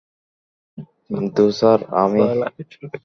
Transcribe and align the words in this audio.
কিন্তু, 1.07 1.43
স্যার, 1.51 1.79
আমি। 1.95 2.21